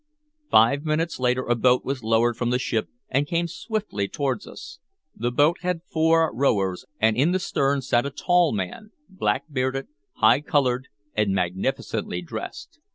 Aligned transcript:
Five 0.49 0.83
minutes 0.83 1.19
later 1.19 1.45
a 1.45 1.53
boat 1.53 1.85
was 1.85 2.03
lowered 2.03 2.35
from 2.35 2.49
the 2.49 2.57
ship, 2.57 2.87
and 3.07 3.27
came 3.27 3.47
swiftly 3.47 4.07
toward 4.07 4.47
us. 4.47 4.79
The 5.15 5.29
boat 5.31 5.57
had 5.61 5.83
four 5.83 6.31
rowers, 6.33 6.85
and 6.99 7.15
in 7.15 7.33
the 7.33 7.39
stern 7.39 7.83
sat 7.83 8.07
a 8.07 8.09
tall 8.09 8.51
man, 8.51 8.89
black 9.09 9.43
bearded, 9.51 9.89
high 10.13 10.41
colored, 10.41 10.87
and 11.15 11.35
magnificently 11.35 12.23
dressed. 12.23 12.79